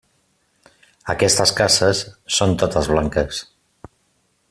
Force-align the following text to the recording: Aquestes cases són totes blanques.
Aquestes 1.15 1.53
cases 1.61 2.01
són 2.39 2.57
totes 2.65 2.91
blanques. 2.95 3.47